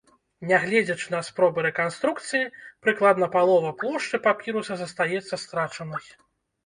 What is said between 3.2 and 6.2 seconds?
палова плошчы папіруса застаецца страчанай.